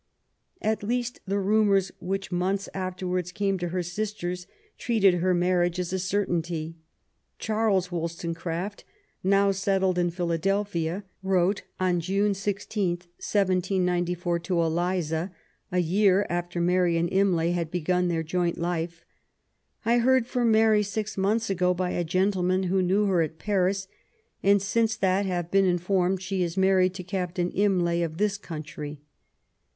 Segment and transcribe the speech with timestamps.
[0.63, 4.47] At least the rumours which months afterwards came to her sisters
[4.79, 6.75] treated her marriage as a certainty.
[7.37, 8.81] Charles WoUstonecraft^
[9.23, 15.31] now settled in Philadelphia, wrote on June 16, 1794, to Eliza,
[15.71, 19.03] a year after Mary and Imlay had begun their joint life:^'
[19.85, 23.87] I heard from Mary six months ago by a gentleman who knew her at Paris,
[24.41, 28.99] and since that have been informed she is married to Captain Imlay of this country.''